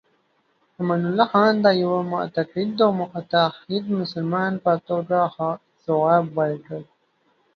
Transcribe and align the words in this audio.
امان 0.79 1.01
الله 1.09 1.27
خان 1.33 1.53
د 1.65 1.67
یوه 1.83 1.99
معتقد 2.13 2.77
او 2.85 2.91
متعهد 3.01 3.85
مسلمان 3.99 4.53
په 4.63 4.73
توګه 4.87 5.19
ځواب 5.85 6.25
ورکړ. 6.39 6.81